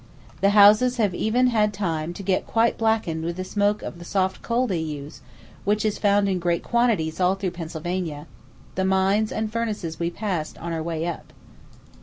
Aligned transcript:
The 0.41 0.49
houses 0.57 0.97
have 0.97 1.13
even 1.13 1.45
had 1.45 1.71
time 1.75 2.11
to 2.15 2.23
get 2.23 2.47
quite 2.47 2.75
blackened 2.75 3.23
with 3.23 3.37
the 3.37 3.43
smoke 3.43 3.83
of 3.83 3.99
the 3.99 4.03
soft 4.03 4.41
coal 4.41 4.65
they 4.65 4.79
use, 4.79 5.21
which 5.63 5.85
is 5.85 5.99
found 5.99 6.27
in 6.27 6.39
great 6.39 6.63
quantities 6.63 7.19
all 7.19 7.35
through 7.35 7.51
Pennsylvania; 7.51 8.25
the 8.73 8.83
mines 8.83 9.31
and 9.31 9.51
furnaces 9.53 9.99
we 9.99 10.09
passed 10.09 10.57
on 10.57 10.73
our 10.73 10.81
way 10.81 11.05
up. 11.05 11.31